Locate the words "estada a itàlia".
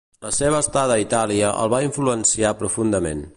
0.65-1.51